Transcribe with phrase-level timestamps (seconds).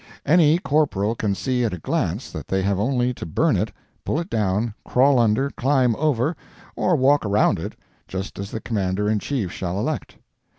[0.25, 3.71] Any corporal can see at a glance that they have only to burn it,
[4.03, 6.35] pull it down, crawl under, climb over,
[6.75, 7.75] or walk around it,
[8.07, 10.15] just as the commander in chief shall elect.